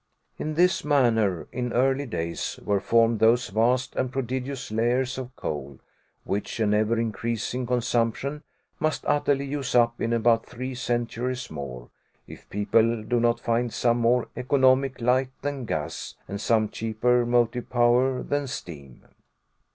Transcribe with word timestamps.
In 0.39 0.55
this 0.55 0.83
manner, 0.83 1.47
in 1.51 1.71
early 1.73 2.07
days, 2.07 2.59
were 2.63 2.79
formed 2.79 3.19
those 3.19 3.49
vast 3.49 3.95
and 3.95 4.11
prodigious 4.11 4.71
layers 4.71 5.19
of 5.19 5.35
coal, 5.35 5.77
which 6.23 6.59
an 6.59 6.73
ever 6.73 6.97
increasing 6.99 7.67
consumption 7.67 8.41
must 8.79 9.05
utterly 9.05 9.45
use 9.45 9.75
up 9.75 10.01
in 10.01 10.11
about 10.11 10.43
three 10.47 10.73
centuries 10.73 11.51
more, 11.51 11.91
if 12.25 12.49
people 12.49 13.03
do 13.03 13.19
not 13.19 13.39
find 13.39 13.71
some 13.71 13.99
more 13.99 14.27
economic 14.35 14.99
light 14.99 15.29
than 15.43 15.65
gas, 15.65 16.15
and 16.27 16.41
some 16.41 16.67
cheaper 16.69 17.23
motive 17.23 17.69
power 17.69 18.23
than 18.23 18.47
steam. 18.47 19.05